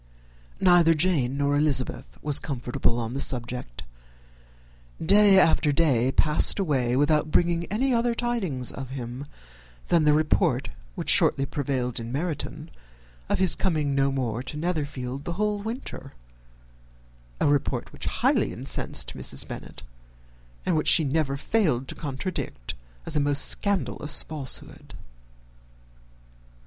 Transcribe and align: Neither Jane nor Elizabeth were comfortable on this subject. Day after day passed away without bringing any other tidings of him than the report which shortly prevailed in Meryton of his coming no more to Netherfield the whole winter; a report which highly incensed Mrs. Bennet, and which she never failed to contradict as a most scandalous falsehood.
Neither 0.59 0.95
Jane 0.95 1.37
nor 1.37 1.55
Elizabeth 1.55 2.17
were 2.23 2.33
comfortable 2.33 2.99
on 2.99 3.13
this 3.13 3.27
subject. 3.27 3.83
Day 4.99 5.37
after 5.37 5.71
day 5.71 6.11
passed 6.11 6.57
away 6.57 6.95
without 6.95 7.29
bringing 7.29 7.65
any 7.65 7.93
other 7.93 8.15
tidings 8.15 8.71
of 8.71 8.89
him 8.89 9.27
than 9.89 10.03
the 10.03 10.13
report 10.13 10.69
which 10.95 11.11
shortly 11.11 11.45
prevailed 11.45 11.99
in 11.99 12.11
Meryton 12.11 12.71
of 13.29 13.37
his 13.37 13.53
coming 13.55 13.93
no 13.93 14.11
more 14.11 14.41
to 14.41 14.57
Netherfield 14.57 15.23
the 15.23 15.33
whole 15.33 15.59
winter; 15.59 16.13
a 17.39 17.45
report 17.45 17.93
which 17.93 18.05
highly 18.05 18.51
incensed 18.51 19.13
Mrs. 19.15 19.47
Bennet, 19.47 19.83
and 20.65 20.75
which 20.75 20.87
she 20.87 21.03
never 21.03 21.37
failed 21.37 21.87
to 21.89 21.93
contradict 21.93 22.73
as 23.05 23.15
a 23.15 23.19
most 23.19 23.45
scandalous 23.45 24.23
falsehood. 24.23 24.95